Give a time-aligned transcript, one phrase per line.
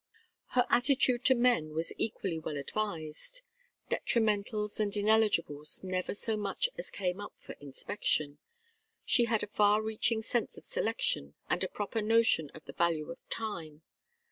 [0.57, 3.43] Her attitude to men was equally well advised.
[3.89, 8.39] Detrimentals and ineligibles never so much as came up for inspection;
[9.05, 13.11] she had a far reaching sense of selection and a proper notion of the value
[13.11, 13.83] of time.